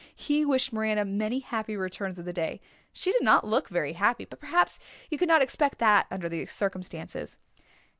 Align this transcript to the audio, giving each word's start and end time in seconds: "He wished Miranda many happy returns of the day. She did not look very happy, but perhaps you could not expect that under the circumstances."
"He 0.15 0.43
wished 0.43 0.73
Miranda 0.73 1.05
many 1.05 1.41
happy 1.41 1.77
returns 1.77 2.17
of 2.17 2.25
the 2.25 2.33
day. 2.33 2.59
She 2.91 3.11
did 3.11 3.21
not 3.21 3.45
look 3.45 3.69
very 3.69 3.93
happy, 3.93 4.25
but 4.25 4.39
perhaps 4.39 4.79
you 5.11 5.17
could 5.19 5.27
not 5.27 5.43
expect 5.43 5.77
that 5.77 6.07
under 6.09 6.27
the 6.27 6.47
circumstances." 6.47 7.37